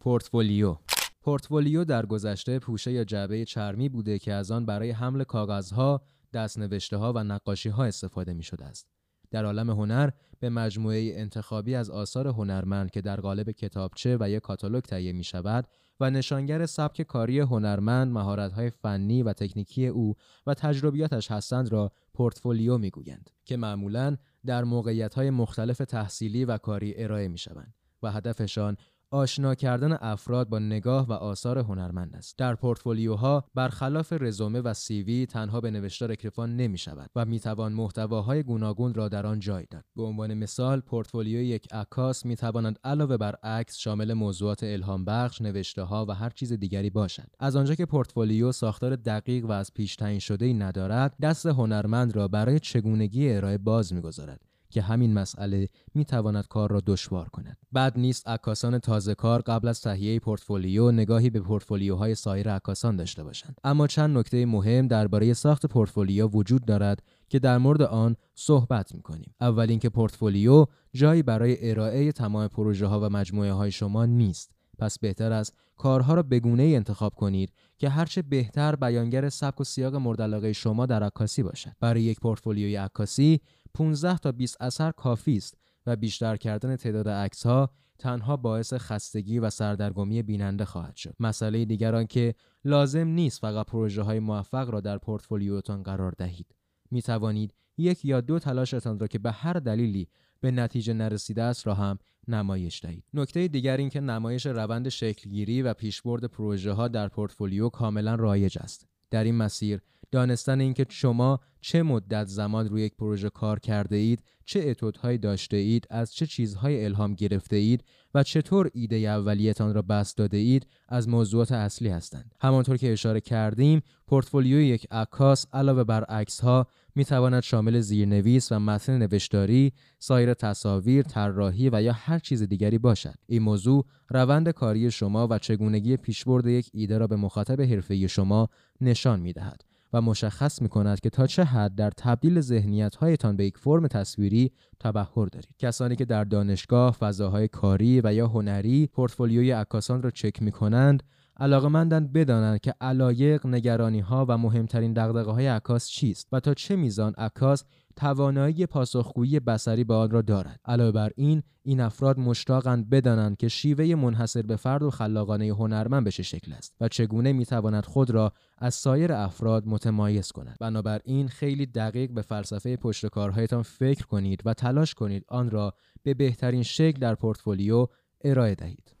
پورتفولیو 0.00 0.76
پورتفولیو 1.22 1.84
در 1.84 2.06
گذشته 2.06 2.58
پوشه 2.58 2.92
یا 2.92 3.04
جعبه 3.04 3.44
چرمی 3.44 3.88
بوده 3.88 4.18
که 4.18 4.32
از 4.32 4.50
آن 4.50 4.66
برای 4.66 4.90
حمل 4.90 5.24
کاغذها، 5.24 6.02
دستنوشته 6.32 6.96
ها 6.96 7.12
و 7.12 7.24
نقاشی 7.24 7.68
ها 7.68 7.84
استفاده 7.84 8.32
می 8.34 8.42
شده 8.42 8.64
است. 8.64 8.86
در 9.30 9.44
عالم 9.44 9.70
هنر 9.70 10.10
به 10.40 10.48
مجموعه 10.48 11.12
انتخابی 11.14 11.74
از 11.74 11.90
آثار 11.90 12.28
هنرمند 12.28 12.90
که 12.90 13.00
در 13.00 13.20
قالب 13.20 13.50
کتابچه 13.50 14.16
و 14.20 14.30
یک 14.30 14.42
کاتالوگ 14.42 14.82
تهیه 14.82 15.12
می 15.12 15.24
شود 15.24 15.66
و 16.00 16.10
نشانگر 16.10 16.66
سبک 16.66 17.02
کاری 17.02 17.40
هنرمند، 17.40 18.12
مهارت‌های 18.12 18.70
فنی 18.70 19.22
و 19.22 19.32
تکنیکی 19.32 19.86
او 19.86 20.14
و 20.46 20.54
تجربیاتش 20.54 21.30
هستند 21.30 21.72
را 21.72 21.92
پورتفولیو 22.14 22.78
می‌گویند 22.78 23.30
که 23.44 23.56
معمولا 23.56 24.16
در 24.46 24.64
موقعیت‌های 24.64 25.30
مختلف 25.30 25.78
تحصیلی 25.78 26.44
و 26.44 26.58
کاری 26.58 26.94
ارائه 26.96 27.28
می‌شوند 27.28 27.74
و 28.02 28.12
هدفشان 28.12 28.76
آشنا 29.12 29.54
کردن 29.54 29.92
افراد 30.00 30.48
با 30.48 30.58
نگاه 30.58 31.06
و 31.06 31.12
آثار 31.12 31.58
هنرمند 31.58 32.16
است. 32.16 32.38
در 32.38 32.54
پورتفولیوها 32.54 33.44
برخلاف 33.54 34.12
رزومه 34.12 34.60
و 34.60 34.74
سیوی 34.74 35.26
تنها 35.26 35.60
به 35.60 35.70
نوشتار 35.70 36.12
اکتفا 36.12 36.46
نمی 36.46 36.78
شود 36.78 37.10
و 37.16 37.24
می 37.24 37.40
توان 37.40 37.72
محتواهای 37.72 38.42
گوناگون 38.42 38.94
را 38.94 39.08
در 39.08 39.26
آن 39.26 39.38
جای 39.38 39.66
داد. 39.70 39.84
به 39.96 40.02
عنوان 40.02 40.34
مثال 40.34 40.80
پورتفولیو 40.80 41.40
یک 41.40 41.74
عکاس 41.74 42.26
می 42.26 42.36
تواند 42.36 42.78
علاوه 42.84 43.16
بر 43.16 43.34
عکس 43.42 43.76
شامل 43.76 44.12
موضوعات 44.12 44.62
الهام 44.62 45.04
بخش، 45.04 45.40
نوشته 45.40 45.82
ها 45.82 46.06
و 46.08 46.14
هر 46.14 46.30
چیز 46.30 46.52
دیگری 46.52 46.90
باشد. 46.90 47.28
از 47.38 47.56
آنجا 47.56 47.74
که 47.74 47.86
پورتفولیو 47.86 48.52
ساختار 48.52 48.96
دقیق 48.96 49.44
و 49.44 49.52
از 49.52 49.74
پیش 49.74 49.96
تعیین 49.96 50.18
شده 50.18 50.44
ای 50.44 50.54
ندارد، 50.54 51.16
دست 51.22 51.46
هنرمند 51.46 52.16
را 52.16 52.28
برای 52.28 52.58
چگونگی 52.60 53.32
ارائه 53.32 53.58
باز 53.58 53.92
می‌گذارد. 53.92 54.49
که 54.70 54.82
همین 54.82 55.14
مسئله 55.14 55.68
می 55.94 56.04
تواند 56.04 56.48
کار 56.48 56.70
را 56.70 56.82
دشوار 56.86 57.28
کند. 57.28 57.56
بعد 57.72 57.98
نیست 57.98 58.28
عکاسان 58.28 58.78
تازه 58.78 59.14
کار 59.14 59.40
قبل 59.40 59.68
از 59.68 59.80
تهیه 59.80 60.20
پورتفولیو 60.20 60.90
نگاهی 60.90 61.30
به 61.30 61.40
پورتفولیوهای 61.40 62.14
سایر 62.14 62.50
عکاسان 62.50 62.96
داشته 62.96 63.24
باشند. 63.24 63.56
اما 63.64 63.86
چند 63.86 64.18
نکته 64.18 64.46
مهم 64.46 64.88
درباره 64.88 65.32
ساخت 65.32 65.66
پورتفولیو 65.66 66.28
وجود 66.28 66.64
دارد 66.64 67.02
که 67.28 67.38
در 67.38 67.58
مورد 67.58 67.82
آن 67.82 68.16
صحبت 68.34 68.94
می 68.94 69.02
کنیم. 69.02 69.34
اول 69.40 69.70
اینکه 69.70 69.88
پورتفولیو 69.88 70.66
جایی 70.92 71.22
برای 71.22 71.70
ارائه 71.70 72.12
تمام 72.12 72.48
پروژه 72.48 72.86
ها 72.86 73.00
و 73.00 73.08
مجموعه 73.10 73.52
های 73.52 73.70
شما 73.70 74.06
نیست. 74.06 74.50
پس 74.78 74.98
بهتر 74.98 75.32
است 75.32 75.54
کارها 75.76 76.14
را 76.14 76.22
بگونه 76.22 76.62
ای 76.62 76.76
انتخاب 76.76 77.14
کنید 77.14 77.52
که 77.78 77.88
هرچه 77.88 78.22
بهتر 78.22 78.76
بیانگر 78.76 79.28
سبک 79.28 79.60
و 79.60 79.64
سیاق 79.64 79.94
مورد 79.94 80.52
شما 80.52 80.86
در 80.86 81.02
عکاسی 81.02 81.42
باشد. 81.42 81.72
برای 81.80 82.02
یک 82.02 82.20
پورتفولیوی 82.20 82.76
عکاسی 82.76 83.40
15 83.74 84.18
تا 84.18 84.32
20 84.32 84.62
اثر 84.62 84.90
کافی 84.90 85.36
است 85.36 85.56
و 85.86 85.96
بیشتر 85.96 86.36
کردن 86.36 86.76
تعداد 86.76 87.08
عکس 87.08 87.46
ها 87.46 87.70
تنها 87.98 88.36
باعث 88.36 88.74
خستگی 88.74 89.38
و 89.38 89.50
سردرگمی 89.50 90.22
بیننده 90.22 90.64
خواهد 90.64 90.96
شد. 90.96 91.14
مسئله 91.20 91.64
دیگر 91.64 92.04
که 92.04 92.34
لازم 92.64 93.08
نیست 93.08 93.40
فقط 93.40 93.66
پروژه 93.66 94.02
های 94.02 94.20
موفق 94.20 94.70
را 94.70 94.80
در 94.80 94.98
پورتفولیوتان 94.98 95.82
قرار 95.82 96.12
دهید. 96.18 96.54
می 96.90 97.02
توانید 97.02 97.54
یک 97.78 98.04
یا 98.04 98.20
دو 98.20 98.38
تلاشتان 98.38 99.00
را 99.00 99.06
که 99.06 99.18
به 99.18 99.32
هر 99.32 99.52
دلیلی 99.52 100.08
به 100.40 100.50
نتیجه 100.50 100.92
نرسیده 100.92 101.42
است 101.42 101.66
را 101.66 101.74
هم 101.74 101.98
نمایش 102.28 102.84
دهید. 102.84 103.04
نکته 103.14 103.48
دیگر 103.48 103.76
این 103.76 103.88
که 103.88 104.00
نمایش 104.00 104.46
روند 104.46 104.88
شکلگیری 104.88 105.62
و 105.62 105.74
پیشبرد 105.74 106.24
پروژه 106.24 106.72
ها 106.72 106.88
در 106.88 107.08
پورتفولیو 107.08 107.68
کاملا 107.68 108.14
رایج 108.14 108.58
است. 108.60 108.86
در 109.10 109.24
این 109.24 109.34
مسیر 109.34 109.80
دانستن 110.12 110.60
اینکه 110.60 110.86
شما 110.88 111.40
چه 111.60 111.82
مدت 111.82 112.26
زمان 112.26 112.68
روی 112.68 112.82
یک 112.82 112.96
پروژه 112.96 113.30
کار 113.30 113.58
کرده 113.58 113.96
اید، 113.96 114.22
چه 114.44 114.60
اتودهایی 114.60 115.18
داشته 115.18 115.56
اید، 115.56 115.86
از 115.90 116.14
چه 116.14 116.26
چیزهای 116.26 116.84
الهام 116.84 117.14
گرفته 117.14 117.56
اید 117.56 117.84
و 118.14 118.22
چطور 118.22 118.70
ایده 118.74 118.96
اولیتان 118.96 119.74
را 119.74 119.82
بست 119.82 120.16
داده 120.16 120.36
اید 120.36 120.66
از 120.88 121.08
موضوعات 121.08 121.52
اصلی 121.52 121.88
هستند. 121.88 122.34
همانطور 122.40 122.76
که 122.76 122.92
اشاره 122.92 123.20
کردیم، 123.20 123.82
پورتفولیوی 124.06 124.66
یک 124.66 124.86
عکاس 124.90 125.46
علاوه 125.52 125.84
بر 125.84 126.04
عکس 126.04 126.40
ها 126.40 126.66
می 126.94 127.04
تواند 127.04 127.42
شامل 127.42 127.80
زیرنویس 127.80 128.52
و 128.52 128.58
متن 128.58 128.98
نوشتاری، 128.98 129.72
سایر 129.98 130.34
تصاویر، 130.34 131.02
طراحی 131.02 131.70
و 131.72 131.82
یا 131.82 131.92
هر 131.92 132.18
چیز 132.18 132.42
دیگری 132.42 132.78
باشد. 132.78 133.14
این 133.26 133.42
موضوع 133.42 133.86
روند 134.08 134.48
کاری 134.48 134.90
شما 134.90 135.28
و 135.30 135.38
چگونگی 135.38 135.96
پیشبرد 135.96 136.46
یک 136.46 136.70
ایده 136.72 136.98
را 136.98 137.06
به 137.06 137.16
مخاطب 137.16 137.60
حرفه‌ای 137.60 138.08
شما 138.08 138.48
نشان 138.80 139.20
می 139.20 139.32
دهد. 139.32 139.69
و 139.92 140.00
مشخص 140.00 140.62
می 140.62 140.68
کند 140.68 141.00
که 141.00 141.10
تا 141.10 141.26
چه 141.26 141.44
حد 141.44 141.74
در 141.74 141.90
تبدیل 141.90 142.40
ذهنیت 142.40 142.96
هایتان 142.96 143.36
به 143.36 143.46
یک 143.46 143.58
فرم 143.58 143.86
تصویری 143.86 144.52
تبهر 144.80 145.26
دارید. 145.26 145.56
کسانی 145.58 145.96
که 145.96 146.04
در 146.04 146.24
دانشگاه 146.24 146.92
فضاهای 146.92 147.48
کاری 147.48 148.00
و 148.04 148.14
یا 148.14 148.28
هنری 148.28 148.86
پورتفولیوی 148.86 149.50
عکاسان 149.50 150.02
را 150.02 150.10
چک 150.10 150.42
می 150.42 150.52
کنند 150.52 151.02
علاقمندند 151.40 152.12
بدانند 152.12 152.60
که 152.60 152.74
علایق، 152.80 153.46
نگرانی 153.46 154.00
ها 154.00 154.26
و 154.28 154.38
مهمترین 154.38 154.92
دغدغه 154.92 155.30
های 155.30 155.46
عکاس 155.46 155.88
چیست 155.88 156.28
و 156.32 156.40
تا 156.40 156.54
چه 156.54 156.76
میزان 156.76 157.12
عکاس 157.12 157.64
توانایی 157.96 158.66
پاسخگویی 158.66 159.40
بصری 159.40 159.84
به 159.84 159.94
آن 159.94 160.10
را 160.10 160.22
دارد. 160.22 160.60
علاوه 160.64 160.92
بر 160.92 161.10
این 161.16 161.42
این 161.62 161.80
افراد 161.80 162.18
مشتاقند 162.18 162.90
بدانند 162.90 163.36
که 163.36 163.48
شیوه 163.48 163.94
منحصر 163.94 164.42
به 164.42 164.56
فرد 164.56 164.82
و 164.82 164.90
خلاقانه 164.90 165.48
هنرمند 165.48 166.04
به 166.04 166.10
چه 166.10 166.22
شکل 166.22 166.52
است 166.52 166.74
و 166.80 166.88
چگونه 166.88 167.32
می‌تواند 167.32 167.84
خود 167.84 168.10
را 168.10 168.32
از 168.58 168.74
سایر 168.74 169.12
افراد 169.12 169.66
متمایز 169.66 170.32
کند. 170.32 170.56
بنابراین 170.60 171.28
خیلی 171.28 171.66
دقیق 171.66 172.10
به 172.10 172.22
فلسفه 172.22 172.76
پشت 172.76 173.06
کارهایتان 173.06 173.62
فکر 173.62 174.06
کنید 174.06 174.42
و 174.44 174.54
تلاش 174.54 174.94
کنید 174.94 175.24
آن 175.28 175.50
را 175.50 175.74
به 176.02 176.14
بهترین 176.14 176.62
شکل 176.62 177.00
در 177.00 177.14
پورتفولیو 177.14 177.86
ارائه 178.24 178.54
دهید. 178.54 178.99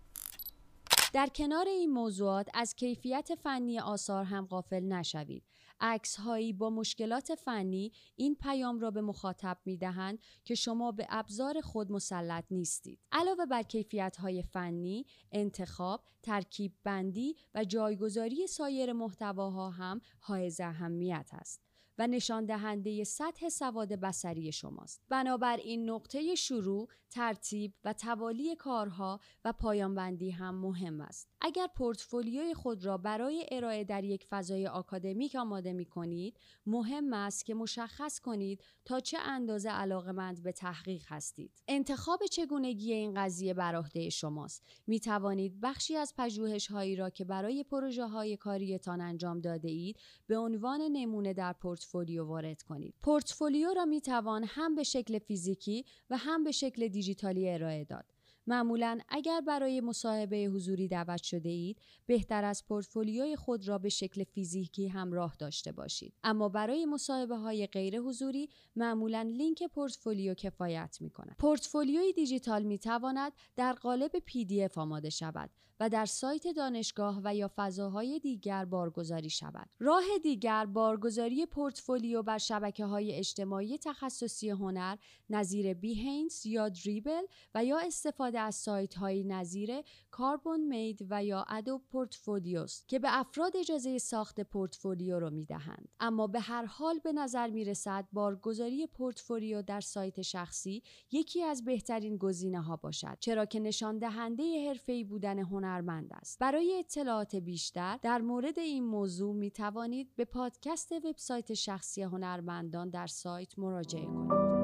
در 1.12 1.26
کنار 1.26 1.68
این 1.68 1.90
موضوعات 1.90 2.48
از 2.54 2.74
کیفیت 2.74 3.34
فنی 3.34 3.80
آثار 3.80 4.24
هم 4.24 4.46
غافل 4.46 4.84
نشوید 4.84 5.44
عکس 5.80 6.16
هایی 6.16 6.52
با 6.52 6.70
مشکلات 6.70 7.34
فنی 7.34 7.92
این 8.16 8.34
پیام 8.34 8.80
را 8.80 8.90
به 8.90 9.00
مخاطب 9.00 9.58
می 9.64 9.76
دهند 9.76 10.18
که 10.44 10.54
شما 10.54 10.92
به 10.92 11.06
ابزار 11.08 11.60
خود 11.60 11.92
مسلط 11.92 12.44
نیستید. 12.50 13.00
علاوه 13.12 13.46
بر 13.46 13.62
کیفیت 13.62 14.16
های 14.16 14.42
فنی، 14.42 15.06
انتخاب، 15.32 16.04
ترکیب 16.22 16.72
بندی 16.84 17.36
و 17.54 17.64
جایگذاری 17.64 18.46
سایر 18.46 18.92
محتواها 18.92 19.70
هم 19.70 20.00
های 20.20 20.52
اهمیت 20.60 21.30
است. 21.32 21.69
و 22.00 22.06
نشان 22.06 22.46
دهنده 22.46 23.04
سطح 23.04 23.48
سواد 23.48 23.92
بصری 23.92 24.52
شماست. 24.52 25.02
بنابراین 25.08 25.90
نقطه 25.90 26.34
شروع، 26.34 26.88
ترتیب 27.10 27.74
و 27.84 27.92
توالی 27.92 28.56
کارها 28.56 29.20
و 29.44 29.52
پایانبندی 29.52 30.30
هم 30.30 30.54
مهم 30.54 31.00
است. 31.00 31.29
اگر 31.40 31.66
پورتفولیوی 31.76 32.54
خود 32.54 32.84
را 32.84 32.96
برای 32.98 33.46
ارائه 33.50 33.84
در 33.84 34.04
یک 34.04 34.26
فضای 34.30 34.66
آکادمیک 34.66 35.36
آماده 35.36 35.72
می 35.72 35.84
کنید، 35.84 36.40
مهم 36.66 37.12
است 37.12 37.44
که 37.44 37.54
مشخص 37.54 38.20
کنید 38.20 38.64
تا 38.84 39.00
چه 39.00 39.18
اندازه 39.18 39.70
علاقمند 39.70 40.42
به 40.42 40.52
تحقیق 40.52 41.04
هستید. 41.08 41.62
انتخاب 41.68 42.26
چگونگی 42.26 42.92
این 42.92 43.14
قضیه 43.14 43.54
بر 43.54 43.74
عهده 43.74 44.08
شماست. 44.08 44.64
می 44.86 45.00
توانید 45.00 45.60
بخشی 45.60 45.96
از 45.96 46.14
پژوهش 46.18 46.66
هایی 46.66 46.96
را 46.96 47.10
که 47.10 47.24
برای 47.24 47.64
پروژه 47.64 48.06
های 48.06 48.36
کاریتان 48.36 49.00
انجام 49.00 49.40
داده 49.40 49.68
اید 49.68 49.96
به 50.26 50.38
عنوان 50.38 50.80
نمونه 50.80 51.34
در 51.34 51.52
پورتفولیو 51.52 52.24
وارد 52.24 52.62
کنید. 52.62 52.94
پورتفولیو 53.02 53.74
را 53.74 53.84
می 53.84 54.00
توان 54.00 54.44
هم 54.48 54.74
به 54.74 54.82
شکل 54.82 55.18
فیزیکی 55.18 55.84
و 56.10 56.16
هم 56.16 56.44
به 56.44 56.52
شکل 56.52 56.88
دیجیتالی 56.88 57.50
ارائه 57.50 57.84
داد. 57.84 58.19
معمولا 58.50 58.98
اگر 59.08 59.40
برای 59.40 59.80
مصاحبه 59.80 60.36
حضوری 60.36 60.88
دعوت 60.88 61.22
شده 61.22 61.48
اید 61.48 61.80
بهتر 62.06 62.44
است 62.44 62.64
پورتفولیوی 62.66 63.36
خود 63.36 63.68
را 63.68 63.78
به 63.78 63.88
شکل 63.88 64.24
فیزیکی 64.24 64.88
همراه 64.88 65.36
داشته 65.38 65.72
باشید 65.72 66.14
اما 66.24 66.48
برای 66.48 66.86
مصاحبه 66.86 67.36
های 67.36 67.66
غیر 67.66 68.00
حضوری 68.00 68.48
معمولا 68.76 69.22
لینک 69.22 69.62
پورتفولیو 69.62 70.34
کفایت 70.34 70.98
می 71.00 71.10
کند 71.10 71.36
پورتفولیوی 71.38 72.12
دیجیتال 72.12 72.62
می 72.62 72.78
تواند 72.78 73.32
در 73.56 73.72
قالب 73.72 74.10
PDF 74.18 74.78
آماده 74.78 75.10
شود 75.10 75.50
و 75.80 75.88
در 75.88 76.06
سایت 76.06 76.46
دانشگاه 76.56 77.20
و 77.24 77.34
یا 77.34 77.50
فضاهای 77.56 78.18
دیگر 78.18 78.64
بارگذاری 78.64 79.30
شود. 79.30 79.70
راه 79.78 80.04
دیگر 80.22 80.66
بارگذاری 80.66 81.46
پورتفولیو 81.46 82.22
بر 82.22 82.38
شبکه 82.38 82.84
های 82.84 83.14
اجتماعی 83.14 83.78
تخصصی 83.78 84.50
هنر 84.50 84.96
نظیر 85.30 85.74
بیهینز 85.74 86.46
یا 86.46 86.68
دریبل 86.68 87.22
و 87.54 87.64
یا 87.64 87.78
استفاده 87.78 88.39
از 88.40 88.54
سایت 88.54 88.94
های 88.94 89.24
نظیر 89.24 89.70
کاربون 90.10 90.60
مید 90.60 91.06
و 91.10 91.24
یا 91.24 91.44
ادوب 91.48 91.82
پورتفولیوس 91.92 92.84
که 92.86 92.98
به 92.98 93.08
افراد 93.10 93.56
اجازه 93.56 93.98
ساخت 93.98 94.40
پورتفولیو 94.40 95.18
را 95.18 95.30
می 95.30 95.44
دهند. 95.44 95.88
اما 96.00 96.26
به 96.26 96.40
هر 96.40 96.64
حال 96.64 96.98
به 96.98 97.12
نظر 97.12 97.50
می 97.50 97.64
رسد 97.64 98.06
بارگذاری 98.12 98.86
پورتفولیو 98.86 99.62
در 99.62 99.80
سایت 99.80 100.22
شخصی 100.22 100.82
یکی 101.12 101.42
از 101.42 101.64
بهترین 101.64 102.16
گزینه 102.16 102.60
ها 102.60 102.76
باشد 102.76 103.16
چرا 103.20 103.44
که 103.44 103.60
نشان 103.60 103.98
دهنده 103.98 104.68
حرفه‌ای 104.68 105.04
بودن 105.04 105.38
هنر 105.38 105.70
هنرمند 105.70 106.10
است. 106.12 106.38
برای 106.38 106.78
اطلاعات 106.78 107.36
بیشتر 107.36 107.98
در 108.02 108.18
مورد 108.18 108.58
این 108.58 108.84
موضوع 108.84 109.34
می 109.34 109.50
توانید 109.50 110.16
به 110.16 110.24
پادکست 110.24 110.92
وبسایت 110.92 111.54
شخصی 111.54 112.02
هنرمندان 112.02 112.90
در 112.90 113.06
سایت 113.06 113.58
مراجعه 113.58 114.04
کنید. 114.04 114.59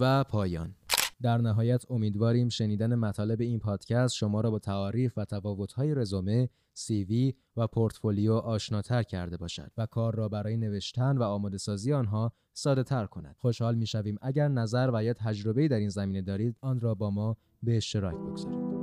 و 0.00 0.24
پایان 0.24 0.74
در 1.22 1.38
نهایت 1.38 1.90
امیدواریم 1.90 2.48
شنیدن 2.48 2.94
مطالب 2.94 3.40
این 3.40 3.58
پادکست 3.58 4.14
شما 4.14 4.40
را 4.40 4.50
با 4.50 4.58
تعاریف 4.58 5.18
و 5.18 5.24
تفاوت‌های 5.24 5.94
رزومه، 5.94 6.48
سیوی 6.72 7.34
و 7.56 7.66
پورتفولیو 7.66 8.32
آشناتر 8.32 9.02
کرده 9.02 9.36
باشد 9.36 9.72
و 9.76 9.86
کار 9.86 10.14
را 10.14 10.28
برای 10.28 10.56
نوشتن 10.56 11.18
و 11.18 11.22
آماده 11.22 11.58
سازی 11.58 11.92
آنها 11.92 12.32
ساده 12.52 12.82
تر 12.82 13.06
کند. 13.06 13.36
خوشحال 13.38 13.74
می 13.74 13.86
شویم 13.86 14.18
اگر 14.22 14.48
نظر 14.48 14.90
و 14.94 15.04
یا 15.04 15.12
تجربه 15.12 15.68
در 15.68 15.78
این 15.78 15.88
زمینه 15.88 16.22
دارید 16.22 16.56
آن 16.60 16.80
را 16.80 16.94
با 16.94 17.10
ما 17.10 17.36
به 17.62 17.76
اشتراک 17.76 18.14
بگذارید. 18.14 18.73